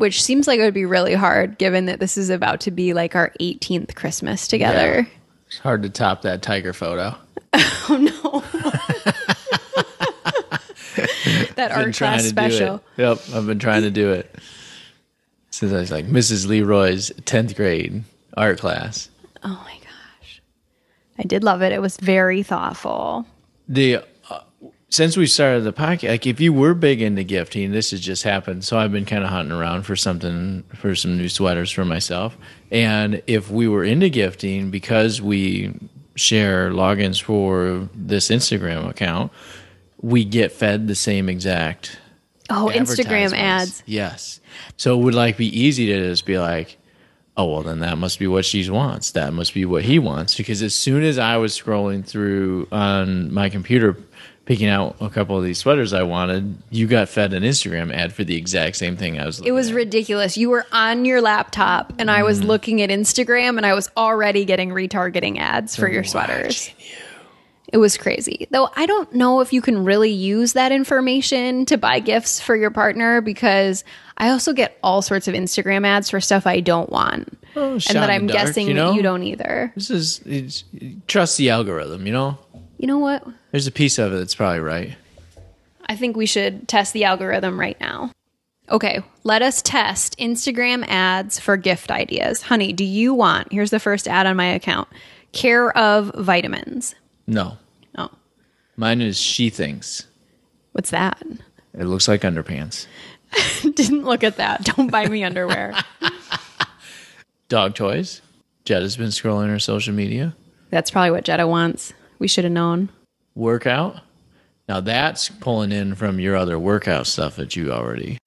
which 0.00 0.22
seems 0.22 0.48
like 0.48 0.58
it 0.58 0.62
would 0.62 0.72
be 0.72 0.86
really 0.86 1.12
hard 1.12 1.58
given 1.58 1.84
that 1.84 2.00
this 2.00 2.16
is 2.16 2.30
about 2.30 2.60
to 2.60 2.70
be 2.70 2.94
like 2.94 3.14
our 3.14 3.34
18th 3.38 3.94
Christmas 3.94 4.48
together. 4.48 5.06
It's 5.46 5.58
hard 5.58 5.82
to 5.82 5.90
top 5.90 6.22
that 6.22 6.40
tiger 6.42 6.72
photo. 6.72 7.14
Oh 7.92 7.96
no. 7.96 8.40
that 11.56 11.72
art 11.72 11.92
class 11.94 12.24
special. 12.24 12.80
Yep, 12.96 13.18
I've 13.34 13.46
been 13.46 13.58
trying 13.58 13.82
to 13.82 13.90
do 13.90 14.12
it 14.12 14.32
since 15.50 15.72
I 15.72 15.80
was 15.80 15.90
like 15.90 16.06
Mrs. 16.06 16.46
Leroy's 16.46 17.10
tenth 17.24 17.56
grade 17.56 18.04
art 18.36 18.60
class. 18.60 19.08
Oh 19.42 19.60
my 19.64 19.74
gosh. 19.82 20.40
I 21.18 21.24
did 21.24 21.42
love 21.42 21.62
it. 21.62 21.72
It 21.72 21.82
was 21.82 21.96
very 21.96 22.44
thoughtful. 22.44 23.26
The 23.68 24.04
since 24.90 25.16
we 25.16 25.26
started 25.26 25.62
the 25.62 25.72
podcast, 25.72 26.08
like 26.08 26.26
if 26.26 26.40
you 26.40 26.52
were 26.52 26.74
big 26.74 27.00
into 27.00 27.22
gifting, 27.22 27.70
this 27.70 27.92
has 27.92 28.00
just 28.00 28.24
happened. 28.24 28.64
So 28.64 28.78
I've 28.78 28.92
been 28.92 29.04
kind 29.04 29.22
of 29.22 29.30
hunting 29.30 29.52
around 29.52 29.84
for 29.84 29.94
something 29.96 30.64
for 30.74 30.94
some 30.94 31.16
new 31.16 31.28
sweaters 31.28 31.70
for 31.70 31.84
myself. 31.84 32.36
And 32.72 33.22
if 33.26 33.50
we 33.50 33.68
were 33.68 33.84
into 33.84 34.08
gifting, 34.08 34.70
because 34.70 35.22
we 35.22 35.72
share 36.16 36.70
logins 36.70 37.22
for 37.22 37.88
this 37.94 38.28
Instagram 38.28 38.88
account, 38.88 39.32
we 40.02 40.24
get 40.24 40.50
fed 40.50 40.88
the 40.88 40.96
same 40.96 41.28
exact 41.28 41.98
Oh, 42.50 42.68
Instagram 42.74 43.32
ads. 43.32 43.82
Yes. 43.86 44.40
So 44.76 44.98
it 44.98 45.04
would 45.04 45.14
like 45.14 45.36
be 45.36 45.56
easy 45.56 45.86
to 45.86 46.00
just 46.00 46.26
be 46.26 46.38
like, 46.38 46.78
oh 47.36 47.46
well 47.46 47.62
then 47.62 47.78
that 47.78 47.96
must 47.96 48.18
be 48.18 48.26
what 48.26 48.44
she 48.44 48.68
wants. 48.68 49.12
That 49.12 49.32
must 49.32 49.54
be 49.54 49.64
what 49.64 49.84
he 49.84 50.00
wants. 50.00 50.36
Because 50.36 50.60
as 50.62 50.74
soon 50.74 51.04
as 51.04 51.16
I 51.16 51.36
was 51.36 51.58
scrolling 51.58 52.04
through 52.04 52.66
on 52.72 53.32
my 53.32 53.48
computer 53.50 53.96
picking 54.50 54.66
out 54.66 54.96
a 55.00 55.08
couple 55.08 55.38
of 55.38 55.44
these 55.44 55.58
sweaters 55.58 55.92
I 55.92 56.02
wanted, 56.02 56.56
you 56.70 56.88
got 56.88 57.08
fed 57.08 57.32
an 57.34 57.44
Instagram 57.44 57.94
ad 57.94 58.12
for 58.12 58.24
the 58.24 58.36
exact 58.36 58.74
same 58.74 58.96
thing 58.96 59.16
I 59.20 59.24
was 59.24 59.38
looking 59.38 59.46
at. 59.48 59.52
It 59.52 59.54
was 59.54 59.68
at. 59.68 59.76
ridiculous. 59.76 60.36
You 60.36 60.50
were 60.50 60.66
on 60.72 61.04
your 61.04 61.20
laptop 61.20 61.92
and 62.00 62.10
I 62.10 62.22
Mm. 62.22 62.24
was 62.24 62.42
looking 62.42 62.82
at 62.82 62.90
Instagram 62.90 63.58
and 63.58 63.64
I 63.64 63.74
was 63.74 63.88
already 63.96 64.44
getting 64.44 64.70
retargeting 64.70 65.38
ads 65.38 65.76
for 65.76 65.88
your 65.88 66.02
sweaters. 66.02 66.68
It 67.72 67.76
was 67.76 67.96
crazy. 67.96 68.48
Though 68.50 68.68
I 68.74 68.86
don't 68.86 69.14
know 69.14 69.40
if 69.40 69.52
you 69.52 69.62
can 69.62 69.84
really 69.84 70.10
use 70.10 70.54
that 70.54 70.72
information 70.72 71.64
to 71.66 71.78
buy 71.78 72.00
gifts 72.00 72.40
for 72.40 72.56
your 72.56 72.72
partner 72.72 73.20
because 73.20 73.84
I 74.18 74.30
also 74.30 74.52
get 74.52 74.76
all 74.82 75.00
sorts 75.00 75.28
of 75.28 75.34
Instagram 75.36 75.86
ads 75.86 76.10
for 76.10 76.20
stuff 76.20 76.44
I 76.48 76.58
don't 76.58 76.90
want. 76.90 77.38
Oh, 77.54 77.74
and 77.74 77.80
that 77.82 78.10
I'm 78.10 78.26
dark, 78.26 78.46
guessing 78.46 78.66
you 78.66 78.74
know? 78.74 78.88
that 78.90 78.96
you 78.96 79.02
don't 79.02 79.22
either. 79.22 79.72
This 79.76 79.90
is 79.90 80.20
it's, 80.26 80.64
trust 81.06 81.38
the 81.38 81.50
algorithm, 81.50 82.04
you 82.04 82.12
know? 82.12 82.36
You 82.80 82.86
know 82.86 82.98
what? 82.98 83.26
There's 83.50 83.66
a 83.66 83.70
piece 83.72 83.98
of 83.98 84.14
it 84.14 84.16
that's 84.16 84.34
probably 84.34 84.60
right. 84.60 84.96
I 85.84 85.96
think 85.96 86.16
we 86.16 86.24
should 86.24 86.66
test 86.66 86.94
the 86.94 87.04
algorithm 87.04 87.60
right 87.60 87.78
now. 87.78 88.10
Okay, 88.70 89.02
let 89.22 89.42
us 89.42 89.60
test 89.60 90.18
Instagram 90.18 90.86
ads 90.88 91.38
for 91.38 91.58
gift 91.58 91.90
ideas. 91.90 92.40
Honey, 92.40 92.72
do 92.72 92.84
you 92.84 93.12
want, 93.12 93.52
here's 93.52 93.68
the 93.70 93.80
first 93.80 94.08
ad 94.08 94.26
on 94.26 94.34
my 94.36 94.46
account 94.46 94.88
Care 95.32 95.76
of 95.76 96.10
Vitamins. 96.16 96.94
No. 97.26 97.58
Oh, 97.98 98.08
Mine 98.76 99.02
is 99.02 99.18
she 99.20 99.50
thinks. 99.50 100.06
what's 100.72 100.88
that? 100.90 101.22
It 101.74 101.84
looks 101.84 102.08
like 102.08 102.22
underpants. 102.22 102.86
Didn't 103.74 104.04
look 104.04 104.24
at 104.24 104.38
that. 104.38 104.64
Don't 104.64 104.90
buy 104.90 105.06
me 105.06 105.22
underwear. 105.22 105.74
Dog 107.50 107.74
toys. 107.74 108.22
Jed 108.64 108.80
has 108.80 108.96
been 108.96 109.08
scrolling 109.08 109.48
her 109.48 109.58
social 109.58 109.92
media. 109.92 110.34
That's 110.70 110.90
probably 110.90 111.10
what 111.10 111.24
Jetta 111.24 111.46
wants. 111.46 111.92
We 112.20 112.28
should 112.28 112.44
have 112.44 112.52
known. 112.52 112.90
Workout. 113.34 114.00
Now 114.68 114.78
that's 114.80 115.28
pulling 115.28 115.72
in 115.72 115.96
from 115.96 116.20
your 116.20 116.36
other 116.36 116.56
workout 116.58 117.08
stuff 117.08 117.34
that 117.36 117.56
you 117.56 117.72
already. 117.72 118.18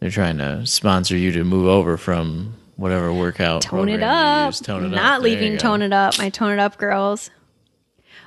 They're 0.00 0.10
trying 0.10 0.38
to 0.38 0.66
sponsor 0.66 1.16
you 1.16 1.30
to 1.32 1.44
move 1.44 1.68
over 1.68 1.96
from 1.96 2.54
whatever 2.76 3.12
workout. 3.12 3.62
Tone 3.62 3.88
it 3.88 4.02
up. 4.02 4.48
use. 4.48 4.60
Tone 4.60 4.84
it 4.84 4.88
Not 4.88 5.18
up. 5.18 5.22
Leaving. 5.22 5.56
Tone 5.56 5.82
It 5.82 5.92
Up. 5.92 6.18
My 6.18 6.28
Tone 6.30 6.52
It 6.52 6.58
Up 6.58 6.76
girls. 6.78 7.30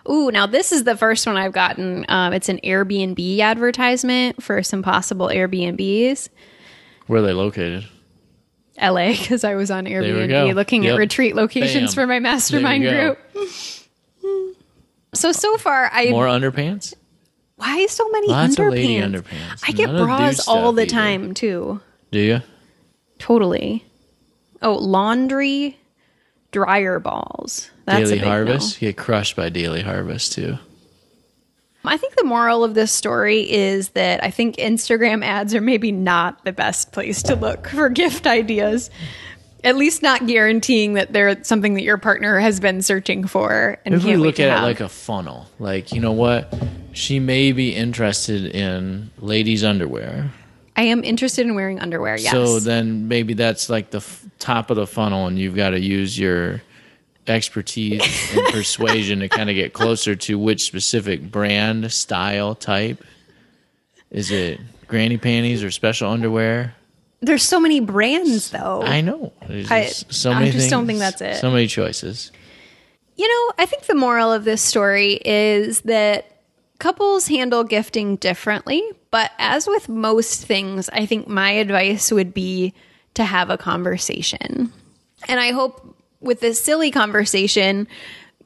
Ooh, 0.10 0.32
now 0.32 0.46
this 0.48 0.72
is 0.72 0.86
the 0.86 0.96
first 0.96 1.28
one 1.28 1.36
I've 1.36 1.52
gotten. 1.52 2.06
Um, 2.08 2.32
it's 2.32 2.48
an 2.48 2.60
Airbnb 2.64 3.40
advertisement 3.40 4.42
for 4.42 4.64
some 4.64 4.82
possible 4.82 5.28
Airbnbs. 5.28 6.30
Where 7.08 7.20
are 7.22 7.26
they 7.26 7.34
located? 7.34 7.86
LA 8.82 9.10
because 9.12 9.44
I 9.44 9.56
was 9.56 9.70
on 9.72 9.86
Airbnb 9.86 10.54
looking 10.56 10.84
Yep. 10.84 10.94
at 10.94 10.98
retreat 10.98 11.36
locations 11.36 11.94
Bam. 11.96 12.04
for 12.04 12.08
my 12.08 12.20
mastermind 12.20 12.84
group. 12.84 13.20
So 15.18 15.32
so 15.32 15.58
far, 15.58 15.90
I 15.92 16.10
More 16.12 16.26
underpants. 16.28 16.94
why 17.56 17.86
so 17.88 18.08
many 18.10 18.28
Lots 18.28 18.56
underpants? 18.56 18.68
of 18.68 18.74
lady 18.74 18.98
underpants. 19.00 19.64
I 19.68 19.72
get 19.72 19.90
None 19.92 20.06
bras 20.06 20.48
all 20.48 20.72
the 20.72 20.84
either. 20.84 20.92
time 20.92 21.34
too. 21.34 21.82
Do 22.12 22.20
you? 22.20 22.42
Totally. 23.20 23.84
Oh, 24.62 24.74
laundry 24.76 25.78
dryer 26.52 27.00
balls. 27.00 27.70
That's 27.86 28.00
a 28.00 28.04
Daily 28.06 28.20
big 28.20 28.28
Harvest. 28.28 28.82
You 28.82 28.90
get 28.90 28.98
crushed 28.98 29.36
by 29.36 29.50
Daily 29.50 29.82
Harvest 29.82 30.34
too. 30.34 30.58
I 31.86 31.96
think 31.98 32.16
the 32.16 32.26
moral 32.26 32.64
of 32.66 32.74
this 32.74 32.92
story 32.92 33.50
is 33.50 33.90
that 33.90 34.22
I 34.24 34.30
think 34.30 34.58
Instagram 34.58 35.24
ads 35.24 35.56
are 35.56 35.62
maybe 35.62 35.92
not 35.92 36.44
the 36.44 36.52
best 36.52 36.92
place 36.92 37.24
to 37.24 37.36
look 37.36 37.70
for 37.70 37.88
gift 37.90 38.28
ideas. 38.28 38.90
At 39.64 39.76
least 39.76 40.02
not 40.04 40.28
guaranteeing 40.28 40.94
that 40.94 41.14
they're 41.14 41.44
something 41.44 41.74
that 41.74 41.84
your 41.84 41.98
partner 41.98 42.40
has 42.40 42.60
been 42.60 42.82
searching 42.82 43.26
for 43.28 43.78
and 43.86 43.96
If 43.96 44.04
we 44.04 44.16
look 44.16 44.40
at 44.40 44.50
have. 44.52 44.60
it 44.60 44.64
like 44.64 44.80
a 44.80 44.90
funnel, 44.90 45.48
like 45.60 45.92
you 45.92 46.00
know 46.00 46.12
what, 46.12 46.54
she 46.94 47.20
may 47.20 47.52
be 47.52 47.74
interested 47.76 48.46
in 48.56 49.10
ladies' 49.20 49.64
underwear. 49.64 50.32
I 50.76 50.84
am 50.84 51.04
interested 51.04 51.48
in 51.48 51.56
wearing 51.56 51.80
underwear. 51.80 52.18
Yes. 52.18 52.32
So 52.32 52.60
then 52.60 53.08
maybe 53.08 53.34
that's 53.34 53.68
like 53.68 53.90
the 53.90 53.98
f- 53.98 54.24
top 54.38 54.70
of 54.70 54.78
the 54.78 54.86
funnel, 54.86 55.26
and 55.26 55.38
you've 55.40 55.56
got 55.56 55.72
to 55.72 55.80
use 55.80 56.18
your 56.20 56.62
expertise 57.26 58.02
and 58.36 58.46
persuasion 58.54 59.20
to 59.20 59.28
kind 59.28 59.50
of 59.50 59.56
get 59.56 59.74
closer 59.74 60.16
to 60.16 60.38
which 60.38 60.64
specific 60.66 61.32
brand, 61.32 61.92
style, 61.92 62.54
type. 62.56 63.04
Is 64.12 64.30
it 64.32 64.60
granny 64.88 65.18
panties 65.18 65.64
or 65.64 65.72
special 65.72 66.10
underwear? 66.12 66.76
There's 67.20 67.44
so 67.44 67.60
many 67.60 67.80
brands 67.80 68.52
though. 68.52 68.82
I 68.84 69.02
know. 69.02 69.34
There's 69.48 69.72
I- 69.72 69.86
just 69.86 70.14
so 70.14 70.32
I 70.32 70.40
many 70.40 70.52
just 70.52 70.70
don't 70.70 70.86
think 70.86 71.00
that's 71.00 71.22
it. 71.22 71.38
So 71.38 71.50
many 71.52 71.68
choices. 71.68 72.32
You 73.16 73.28
know, 73.28 73.54
I 73.58 73.66
think 73.66 73.86
the 73.86 73.96
moral 73.96 74.32
of 74.32 74.44
this 74.44 74.62
story 74.62 75.20
is 75.26 75.82
that 75.82 76.42
couples 76.78 77.28
handle 77.28 77.64
gifting 77.64 78.18
differently, 78.18 78.84
but 79.10 79.32
as 79.40 79.66
with 79.68 79.90
most 79.90 80.46
things, 80.46 80.88
I 80.90 81.08
think 81.08 81.28
my 81.28 81.50
advice 81.52 82.12
would 82.12 82.32
be 82.34 82.76
to 83.16 83.24
have 83.24 83.50
a 83.50 83.58
conversation. 83.58 84.72
And 85.28 85.40
I 85.40 85.52
hope 85.52 85.96
with 86.20 86.42
this 86.42 86.62
silly 86.62 86.92
conversation, 86.92 87.88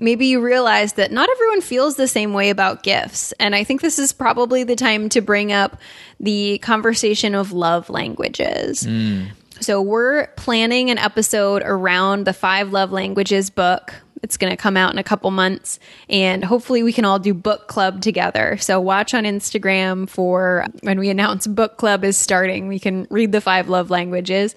maybe 0.02 0.26
you 0.26 0.42
realize 0.42 0.94
that 0.94 1.12
not 1.12 1.30
everyone 1.30 1.62
feels 1.62 1.96
the 1.96 2.08
same 2.08 2.34
way 2.34 2.50
about 2.50 2.84
gifts. 2.84 3.32
And 3.34 3.56
I 3.56 3.64
think 3.64 3.82
this 3.82 4.00
is 4.00 4.12
probably 4.12 4.64
the 4.64 4.76
time 4.76 5.08
to 5.10 5.22
bring 5.22 5.54
up 5.54 5.80
the 6.20 6.58
conversation 6.58 7.36
of 7.36 7.54
love 7.54 7.90
languages. 7.90 8.84
Mm. 8.84 9.30
So 9.62 9.80
we're 9.82 10.28
planning 10.38 10.90
an 10.90 10.98
episode 10.98 11.62
around 11.64 12.26
the 12.26 12.34
Five 12.34 12.72
Love 12.72 12.92
Languages 12.92 13.52
book. 13.52 13.94
It's 14.24 14.38
going 14.38 14.52
to 14.52 14.58
come 14.58 14.76
out 14.76 14.92
in 14.92 15.00
a 15.00 15.04
couple 15.04 15.32
months, 15.32 15.80
and 16.08 16.44
hopefully 16.44 16.84
we 16.84 16.94
can 16.94 17.06
all 17.06 17.18
do 17.18 17.34
book 17.34 17.68
club 17.68 18.02
together. 18.02 18.58
So 18.58 18.80
watch 18.80 19.14
on 19.16 19.24
Instagram 19.24 20.08
for 20.08 20.66
when 20.82 21.00
we 21.00 21.10
announce 21.10 21.48
book 21.48 21.78
club 21.78 22.04
is 22.04 22.18
starting. 22.18 22.68
We 22.68 22.80
can 22.80 23.08
read 23.10 23.32
the 23.32 23.42
Five 23.42 23.68
Love 23.68 23.90
Languages. 23.90 24.56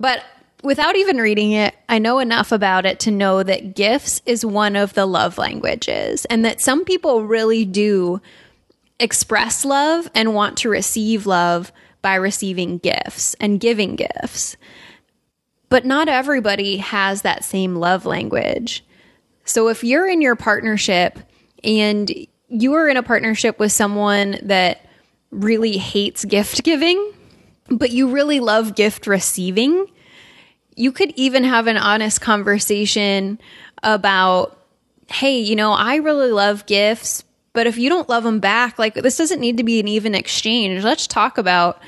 But 0.00 0.24
without 0.64 0.96
even 0.96 1.18
reading 1.18 1.52
it, 1.52 1.74
I 1.88 1.98
know 1.98 2.18
enough 2.18 2.50
about 2.50 2.86
it 2.86 2.98
to 3.00 3.10
know 3.10 3.42
that 3.42 3.76
gifts 3.76 4.22
is 4.26 4.44
one 4.44 4.74
of 4.74 4.94
the 4.94 5.06
love 5.06 5.38
languages, 5.38 6.24
and 6.24 6.44
that 6.44 6.60
some 6.60 6.84
people 6.84 7.24
really 7.24 7.64
do 7.64 8.20
express 8.98 9.64
love 9.64 10.10
and 10.14 10.34
want 10.34 10.56
to 10.58 10.68
receive 10.68 11.26
love 11.26 11.70
by 12.00 12.14
receiving 12.14 12.78
gifts 12.78 13.34
and 13.34 13.60
giving 13.60 13.96
gifts. 13.96 14.56
But 15.68 15.84
not 15.84 16.08
everybody 16.08 16.78
has 16.78 17.22
that 17.22 17.44
same 17.44 17.76
love 17.76 18.06
language. 18.06 18.84
So 19.44 19.68
if 19.68 19.84
you're 19.84 20.08
in 20.08 20.22
your 20.22 20.36
partnership 20.36 21.18
and 21.62 22.10
you 22.48 22.74
are 22.74 22.88
in 22.88 22.96
a 22.96 23.02
partnership 23.02 23.58
with 23.58 23.72
someone 23.72 24.38
that 24.42 24.86
really 25.30 25.76
hates 25.76 26.24
gift 26.24 26.62
giving, 26.62 27.12
but 27.68 27.90
you 27.90 28.08
really 28.08 28.40
love 28.40 28.76
gift 28.76 29.06
receiving, 29.06 29.86
you 30.76 30.92
could 30.92 31.12
even 31.16 31.44
have 31.44 31.66
an 31.66 31.76
honest 31.76 32.20
conversation 32.20 33.38
about, 33.82 34.58
hey, 35.08 35.38
you 35.38 35.56
know, 35.56 35.72
I 35.72 35.96
really 35.96 36.30
love 36.30 36.66
gifts, 36.66 37.24
but 37.52 37.66
if 37.66 37.78
you 37.78 37.88
don't 37.88 38.08
love 38.08 38.24
them 38.24 38.40
back, 38.40 38.78
like 38.78 38.94
this 38.94 39.16
doesn't 39.16 39.40
need 39.40 39.58
to 39.58 39.64
be 39.64 39.80
an 39.80 39.88
even 39.88 40.14
exchange. 40.14 40.82
Let's 40.82 41.06
talk 41.06 41.38
about 41.38 41.80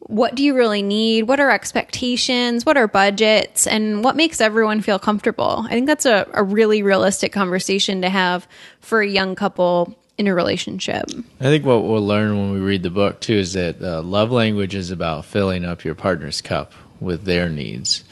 what 0.00 0.34
do 0.34 0.44
you 0.44 0.54
really 0.54 0.82
need? 0.82 1.24
What 1.24 1.40
are 1.40 1.50
expectations? 1.50 2.64
What 2.64 2.76
are 2.76 2.86
budgets? 2.86 3.66
And 3.66 4.04
what 4.04 4.16
makes 4.16 4.40
everyone 4.40 4.80
feel 4.80 4.98
comfortable? 4.98 5.66
I 5.66 5.70
think 5.70 5.86
that's 5.86 6.06
a, 6.06 6.26
a 6.32 6.42
really 6.42 6.82
realistic 6.82 7.32
conversation 7.32 8.00
to 8.02 8.08
have 8.08 8.46
for 8.80 9.00
a 9.00 9.08
young 9.08 9.34
couple 9.34 9.98
in 10.16 10.26
a 10.26 10.34
relationship. 10.34 11.04
I 11.40 11.44
think 11.44 11.64
what 11.64 11.84
we'll 11.84 12.04
learn 12.04 12.36
when 12.38 12.52
we 12.52 12.58
read 12.58 12.82
the 12.82 12.90
book 12.90 13.20
too 13.20 13.34
is 13.34 13.52
that 13.52 13.82
uh, 13.82 14.02
love 14.02 14.30
language 14.30 14.74
is 14.74 14.90
about 14.90 15.24
filling 15.24 15.64
up 15.64 15.84
your 15.84 15.94
partner's 15.94 16.40
cup 16.40 16.72
with 17.00 17.24
their 17.24 17.48
needs, 17.48 18.04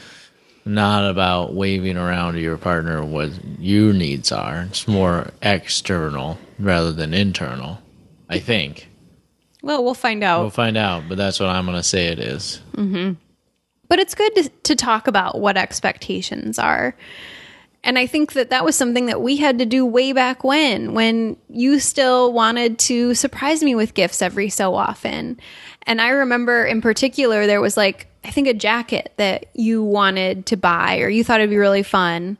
not 0.67 1.09
about 1.09 1.53
waving 1.53 1.97
around 1.97 2.33
to 2.33 2.41
your 2.41 2.57
partner 2.57 3.03
what 3.03 3.31
your 3.59 3.93
needs 3.93 4.31
are. 4.31 4.63
It's 4.69 4.87
more 4.87 5.31
external 5.41 6.37
rather 6.59 6.91
than 6.91 7.13
internal. 7.13 7.79
I 8.29 8.39
think 8.39 8.89
Well, 9.61 9.83
we'll 9.83 9.93
find 9.93 10.23
out. 10.23 10.41
we'll 10.41 10.49
find 10.49 10.77
out, 10.77 11.03
but 11.07 11.17
that's 11.17 11.39
what 11.39 11.49
I'm 11.49 11.65
going 11.65 11.77
to 11.77 11.83
say 11.83 12.07
it 12.07 12.19
is. 12.19 12.61
Mm-hmm. 12.75 13.13
But 13.89 13.99
it's 13.99 14.15
good 14.15 14.35
to, 14.35 14.49
to 14.63 14.75
talk 14.75 15.07
about 15.07 15.39
what 15.39 15.55
expectations 15.57 16.59
are. 16.59 16.95
And 17.83 17.97
I 17.97 18.05
think 18.05 18.33
that 18.33 18.49
that 18.49 18.65
was 18.65 18.75
something 18.75 19.05
that 19.05 19.21
we 19.21 19.37
had 19.37 19.59
to 19.59 19.65
do 19.65 19.85
way 19.85 20.11
back 20.11 20.43
when, 20.43 20.93
when 20.93 21.37
you 21.47 21.79
still 21.79 22.33
wanted 22.33 22.79
to 22.79 23.13
surprise 23.13 23.63
me 23.63 23.75
with 23.75 23.93
gifts 23.93 24.21
every 24.21 24.49
so 24.49 24.75
often. 24.75 25.39
And 25.83 26.01
I 26.01 26.09
remember 26.09 26.65
in 26.65 26.81
particular, 26.81 27.47
there 27.47 27.61
was 27.61 27.77
like, 27.77 28.06
I 28.23 28.31
think 28.31 28.47
a 28.47 28.53
jacket 28.53 29.13
that 29.17 29.47
you 29.53 29.83
wanted 29.83 30.45
to 30.47 30.57
buy 30.57 30.99
or 30.99 31.09
you 31.09 31.23
thought 31.23 31.39
it'd 31.39 31.49
be 31.49 31.57
really 31.57 31.83
fun. 31.83 32.37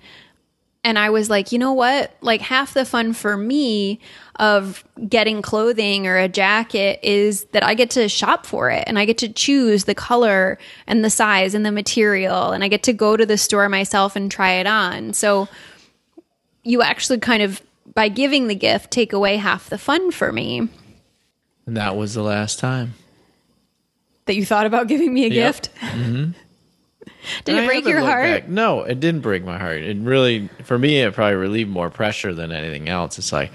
And 0.84 0.98
I 0.98 1.10
was 1.10 1.30
like, 1.30 1.52
you 1.52 1.60
know 1.60 1.74
what? 1.74 2.16
Like 2.22 2.40
half 2.40 2.74
the 2.74 2.86
fun 2.86 3.14
for 3.14 3.36
me 3.36 4.00
of 4.38 4.86
getting 5.10 5.42
clothing 5.42 6.08
or 6.08 6.16
a 6.18 6.30
jacket 6.30 7.00
is 7.04 7.44
that 7.52 7.64
I 7.64 7.74
get 7.74 7.90
to 7.92 8.08
shop 8.08 8.46
for 8.46 8.70
it 8.70 8.86
and 8.88 8.98
I 8.98 9.06
get 9.06 9.18
to 9.20 9.30
choose 9.30 9.84
the 9.84 9.96
color 9.96 10.58
and 10.86 11.04
the 11.04 11.10
size 11.10 11.54
and 11.54 11.66
the 11.66 11.72
material 11.72 12.52
and 12.52 12.64
I 12.64 12.68
get 12.68 12.84
to 12.84 12.94
go 12.94 13.18
to 13.18 13.26
the 13.26 13.38
store 13.38 13.68
myself 13.68 14.16
and 14.16 14.32
try 14.32 14.54
it 14.54 14.68
on. 14.68 15.14
So 15.14 15.50
you 16.64 16.82
actually 16.82 17.20
kind 17.20 17.44
of 17.44 17.62
by 17.94 18.10
giving 18.10 18.48
the 18.48 18.56
gift 18.56 18.92
take 18.92 19.12
away 19.12 19.38
half 19.38 19.70
the 19.70 19.78
fun 19.78 20.12
for 20.12 20.32
me. 20.32 20.70
And 21.66 21.76
that 21.76 21.98
was 21.98 22.14
the 22.14 22.24
last 22.24 22.60
time. 22.60 22.94
That 24.28 24.36
you 24.36 24.46
thought 24.46 24.66
about 24.66 24.88
giving 24.88 25.14
me 25.14 25.26
a 25.26 25.30
Yep. 25.30 25.34
gift? 25.56 25.70
Mm-hmm. 25.82 26.32
Did 27.44 27.56
And 27.56 27.66
it 27.66 27.68
break 27.68 27.86
your 27.86 28.00
heart? 28.00 28.24
back. 28.44 28.48
No, 28.50 28.82
it 28.84 29.00
didn't 29.02 29.22
break 29.22 29.44
my 29.44 29.58
heart. 29.58 29.82
It 29.82 29.98
really, 29.98 30.50
for 30.64 30.78
me, 30.78 31.00
it 31.02 31.14
probably 31.14 31.36
relieved 31.36 31.70
more 31.70 31.90
pressure 31.90 32.34
than 32.34 32.52
anything 32.54 32.88
else. 32.88 33.18
It's 33.18 33.34
like, 33.34 33.52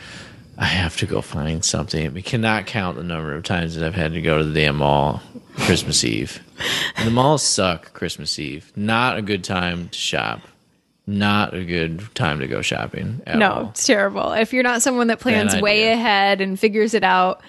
I 0.58 0.66
have 0.66 0.96
to 0.98 1.06
go 1.06 1.22
find 1.22 1.64
something. 1.64 2.12
We 2.12 2.20
cannot 2.22 2.66
count 2.66 2.96
the 2.96 3.02
number 3.02 3.34
of 3.34 3.44
times 3.44 3.74
that 3.74 3.86
I've 3.86 3.94
had 3.94 4.12
to 4.12 4.20
go 4.20 4.36
to 4.38 4.44
the 4.44 4.52
damn 4.52 4.76
mall 4.76 5.22
Christmas 5.56 6.04
Eve. 6.04 6.42
And 6.96 7.06
the 7.06 7.10
malls 7.10 7.42
suck 7.42 7.94
Christmas 7.94 8.38
Eve. 8.38 8.70
Not 8.76 9.16
a 9.16 9.22
good 9.22 9.42
time 9.42 9.88
to 9.88 9.98
shop. 9.98 10.40
Not 11.06 11.54
a 11.54 11.64
good 11.64 12.14
time 12.14 12.40
to 12.40 12.46
go 12.46 12.60
shopping. 12.62 13.22
At 13.26 13.38
No, 13.38 13.50
all. 13.52 13.68
it's 13.70 13.86
terrible. 13.86 14.32
If 14.32 14.52
you're 14.52 14.62
not 14.62 14.82
someone 14.82 15.06
that 15.06 15.18
plans 15.18 15.56
way 15.60 15.90
ahead 15.92 16.40
and 16.42 16.60
figures 16.60 16.92
it 16.94 17.04
out, 17.04 17.40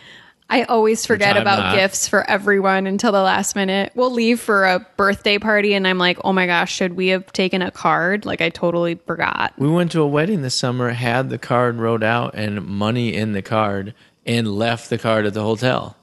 I 0.54 0.64
always 0.66 1.04
forget 1.04 1.36
about 1.36 1.58
not. 1.58 1.76
gifts 1.76 2.08
for 2.08 2.30
everyone 2.30 2.86
until 2.86 3.12
the 3.12 3.24
last 3.24 3.56
minute. 3.56 3.92
We'll 3.96 4.12
leave 4.12 4.40
for 4.40 4.66
a 4.66 4.86
birthday 4.98 5.40
party, 5.40 5.74
and 5.74 5.88
I'm 5.88 5.98
like, 5.98 6.20
oh 6.24 6.32
my 6.32 6.46
gosh, 6.46 6.72
should 6.72 6.94
we 6.94 7.08
have 7.08 7.26
taken 7.34 7.64
a 7.64 7.72
card? 7.72 8.24
Like, 8.24 8.40
I 8.40 8.50
totally 8.50 8.96
forgot. 9.08 9.54
We 9.58 9.68
went 9.68 9.92
to 9.94 10.02
a 10.02 10.08
wedding 10.08 10.44
this 10.44 10.54
summer, 10.54 10.90
had 10.92 11.32
the 11.32 11.40
card 11.40 11.78
wrote 11.78 12.04
out 12.04 12.36
and 12.36 12.64
money 12.66 13.16
in 13.16 13.32
the 13.32 13.42
card, 13.42 13.96
and 14.28 14.48
left 14.48 14.92
the 14.92 15.00
card 15.00 15.26
at 15.26 15.34
the 15.34 15.42
hotel. 15.42 15.98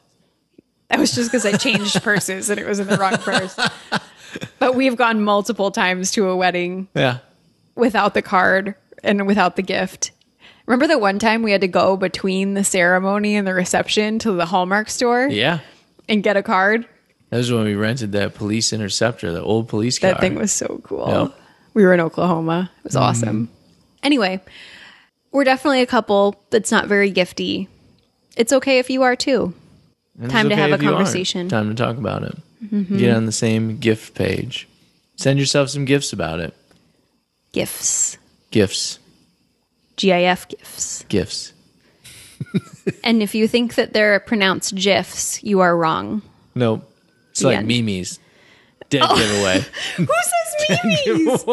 That 0.88 0.98
was 0.98 1.14
just 1.14 1.30
because 1.30 1.46
I 1.46 1.56
changed 1.56 2.02
purses 2.02 2.50
and 2.50 2.58
it 2.58 2.66
was 2.66 2.80
in 2.80 2.88
the 2.88 2.96
wrong 2.96 3.18
purse. 3.18 3.56
But 4.58 4.74
we've 4.74 4.96
gone 4.96 5.22
multiple 5.22 5.70
times 5.70 6.10
to 6.12 6.28
a 6.28 6.34
wedding 6.36 6.88
Yeah. 6.94 7.18
without 7.76 8.14
the 8.14 8.22
card 8.22 8.74
and 9.04 9.28
without 9.28 9.54
the 9.54 9.62
gift. 9.62 10.10
Remember 10.70 10.86
the 10.86 10.98
one 11.00 11.18
time 11.18 11.42
we 11.42 11.50
had 11.50 11.62
to 11.62 11.68
go 11.68 11.96
between 11.96 12.54
the 12.54 12.62
ceremony 12.62 13.34
and 13.34 13.44
the 13.44 13.52
reception 13.52 14.20
to 14.20 14.30
the 14.30 14.46
Hallmark 14.46 14.88
store 14.88 15.26
Yeah. 15.26 15.58
and 16.08 16.22
get 16.22 16.36
a 16.36 16.44
card? 16.44 16.86
That 17.30 17.38
was 17.38 17.50
when 17.50 17.64
we 17.64 17.74
rented 17.74 18.12
that 18.12 18.36
police 18.36 18.72
interceptor, 18.72 19.32
the 19.32 19.42
old 19.42 19.66
police 19.66 19.98
car. 19.98 20.12
That 20.12 20.20
thing 20.20 20.36
was 20.36 20.52
so 20.52 20.80
cool. 20.84 21.08
Yep. 21.08 21.40
We 21.74 21.82
were 21.82 21.92
in 21.92 21.98
Oklahoma. 21.98 22.70
It 22.78 22.84
was 22.84 22.94
awesome. 22.94 23.48
Anyway, 24.04 24.40
we're 25.32 25.42
definitely 25.42 25.82
a 25.82 25.86
couple 25.86 26.40
that's 26.50 26.70
not 26.70 26.86
very 26.86 27.10
gifty. 27.12 27.66
It's 28.36 28.52
okay 28.52 28.78
if 28.78 28.90
you 28.90 29.02
are 29.02 29.16
too. 29.16 29.52
And 30.22 30.30
time 30.30 30.50
to 30.50 30.54
have 30.54 30.70
a 30.70 30.74
if 30.74 30.82
you 30.82 30.90
aren't. 30.90 30.98
conversation. 30.98 31.48
Mm-hmm. 31.48 31.56
Time 31.56 31.68
to 31.68 31.82
talk 31.82 31.96
about 31.96 32.22
it. 32.22 32.96
Get 32.96 33.16
on 33.16 33.26
the 33.26 33.32
same 33.32 33.78
gift 33.78 34.14
page. 34.14 34.68
Send 35.16 35.40
yourself 35.40 35.68
some 35.70 35.84
gifts 35.84 36.12
about 36.12 36.38
it. 36.38 36.54
Gifts. 37.50 38.18
Gifts. 38.52 38.99
GIF 40.00 40.48
gifts. 40.48 41.04
Gifts. 41.08 41.52
And 43.04 43.22
if 43.22 43.34
you 43.34 43.46
think 43.46 43.74
that 43.74 43.92
they're 43.92 44.18
pronounced 44.20 44.74
GIFs, 44.74 45.42
you 45.44 45.60
are 45.60 45.76
wrong. 45.76 46.22
No, 46.54 46.82
It's 47.30 47.40
The 47.40 47.48
like 47.48 47.58
end. 47.58 47.68
Mimi's. 47.68 48.18
Dead 48.88 49.02
oh. 49.04 49.16
giveaway. 49.16 49.60
Who 49.96 50.06
says 50.66 50.78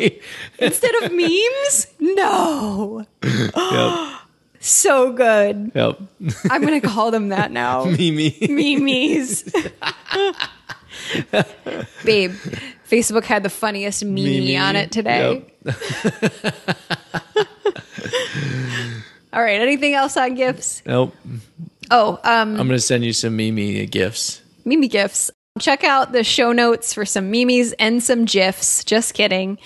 memes 0.00 0.12
instead 0.58 0.94
of 1.02 1.12
memes? 1.12 1.86
No. 2.00 3.06
yep. 3.22 4.08
So 4.64 5.12
good. 5.12 5.72
Yep. 5.74 6.00
I'm 6.48 6.62
going 6.62 6.80
to 6.80 6.86
call 6.86 7.10
them 7.10 7.30
that 7.30 7.50
now. 7.50 7.84
Mimi. 7.84 8.36
Memes. 8.48 9.42
Babe, 12.04 12.30
Facebook 12.88 13.24
had 13.24 13.42
the 13.42 13.50
funniest 13.50 14.04
meme 14.04 14.56
on 14.62 14.76
it 14.76 14.92
today. 14.92 15.44
All 19.32 19.42
right. 19.42 19.60
Anything 19.60 19.94
else 19.94 20.16
on 20.16 20.34
gifts? 20.34 20.82
Nope. 20.86 21.14
Oh, 21.90 22.18
um, 22.24 22.50
I'm 22.50 22.56
going 22.56 22.70
to 22.70 22.80
send 22.80 23.04
you 23.04 23.12
some 23.12 23.36
Mimi 23.36 23.86
gifts. 23.86 24.42
Mimi 24.64 24.88
gifts. 24.88 25.30
Check 25.58 25.84
out 25.84 26.12
the 26.12 26.24
show 26.24 26.52
notes 26.52 26.94
for 26.94 27.04
some 27.04 27.30
memes 27.30 27.72
and 27.78 28.02
some 28.02 28.24
gifs. 28.24 28.84
Just 28.84 29.14
kidding. 29.14 29.58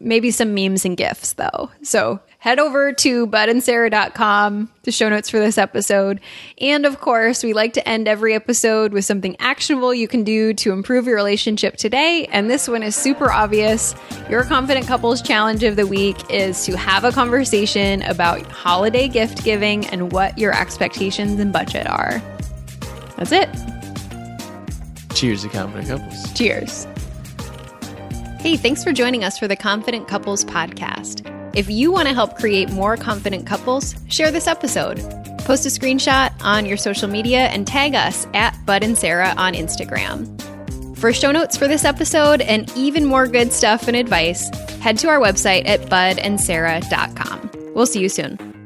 Maybe 0.00 0.30
some 0.32 0.54
memes 0.54 0.84
and 0.84 0.96
gifs 0.96 1.34
though. 1.34 1.70
So 1.82 2.20
head 2.42 2.58
over 2.58 2.92
to 2.92 3.24
budandsara.com, 3.28 4.68
the 4.82 4.90
show 4.90 5.08
notes 5.08 5.30
for 5.30 5.38
this 5.38 5.58
episode. 5.58 6.20
And 6.60 6.84
of 6.84 7.00
course, 7.00 7.44
we 7.44 7.52
like 7.52 7.74
to 7.74 7.88
end 7.88 8.08
every 8.08 8.34
episode 8.34 8.92
with 8.92 9.04
something 9.04 9.36
actionable 9.38 9.94
you 9.94 10.08
can 10.08 10.24
do 10.24 10.52
to 10.54 10.72
improve 10.72 11.06
your 11.06 11.14
relationship 11.14 11.76
today. 11.76 12.26
And 12.32 12.50
this 12.50 12.66
one 12.66 12.82
is 12.82 12.96
super 12.96 13.30
obvious. 13.30 13.94
Your 14.28 14.42
confident 14.42 14.88
couples 14.88 15.22
challenge 15.22 15.62
of 15.62 15.76
the 15.76 15.86
week 15.86 16.16
is 16.32 16.66
to 16.66 16.76
have 16.76 17.04
a 17.04 17.12
conversation 17.12 18.02
about 18.02 18.42
holiday 18.46 19.06
gift 19.06 19.44
giving 19.44 19.86
and 19.86 20.10
what 20.10 20.36
your 20.36 20.52
expectations 20.52 21.38
and 21.38 21.52
budget 21.52 21.86
are. 21.86 22.20
That's 23.18 23.30
it. 23.30 23.48
Cheers 25.14 25.42
to 25.42 25.48
confident 25.48 25.86
couples. 25.86 26.32
Cheers. 26.32 26.88
Hey, 28.40 28.56
thanks 28.56 28.82
for 28.82 28.90
joining 28.90 29.22
us 29.22 29.38
for 29.38 29.46
the 29.46 29.54
Confident 29.54 30.08
Couples 30.08 30.44
podcast. 30.44 31.28
If 31.54 31.68
you 31.68 31.92
want 31.92 32.08
to 32.08 32.14
help 32.14 32.38
create 32.38 32.70
more 32.70 32.96
confident 32.96 33.46
couples, 33.46 33.94
share 34.08 34.30
this 34.30 34.46
episode. 34.46 34.98
Post 35.40 35.66
a 35.66 35.68
screenshot 35.68 36.32
on 36.42 36.64
your 36.64 36.76
social 36.76 37.08
media 37.08 37.48
and 37.48 37.66
tag 37.66 37.94
us 37.94 38.26
at 38.32 38.56
Bud 38.64 38.82
and 38.82 38.96
Sara 38.96 39.34
on 39.36 39.54
Instagram. 39.54 40.40
For 40.96 41.12
show 41.12 41.32
notes 41.32 41.56
for 41.56 41.66
this 41.68 41.84
episode 41.84 42.40
and 42.40 42.72
even 42.76 43.04
more 43.04 43.26
good 43.26 43.52
stuff 43.52 43.88
and 43.88 43.96
advice, 43.96 44.48
head 44.80 44.98
to 44.98 45.08
our 45.08 45.18
website 45.18 45.66
at 45.66 45.80
budandsara.com. 45.82 47.50
We'll 47.74 47.86
see 47.86 48.00
you 48.00 48.08
soon. 48.08 48.61